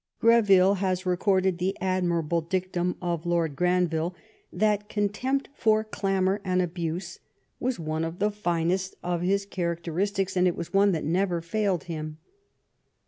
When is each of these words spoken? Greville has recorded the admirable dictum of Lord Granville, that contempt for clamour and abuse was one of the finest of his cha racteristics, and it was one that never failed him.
Greville 0.19 0.73
has 0.81 1.05
recorded 1.05 1.59
the 1.59 1.77
admirable 1.79 2.41
dictum 2.41 2.95
of 3.03 3.27
Lord 3.27 3.55
Granville, 3.55 4.15
that 4.51 4.89
contempt 4.89 5.47
for 5.53 5.83
clamour 5.83 6.41
and 6.43 6.59
abuse 6.59 7.19
was 7.59 7.77
one 7.77 8.03
of 8.03 8.17
the 8.17 8.31
finest 8.31 8.95
of 9.03 9.21
his 9.21 9.45
cha 9.45 9.61
racteristics, 9.61 10.35
and 10.35 10.47
it 10.47 10.55
was 10.55 10.73
one 10.73 10.91
that 10.93 11.05
never 11.05 11.39
failed 11.39 11.83
him. 11.83 12.17